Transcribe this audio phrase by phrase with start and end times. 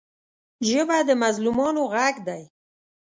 [0.69, 2.41] ژبه د مظلومانو غږ دی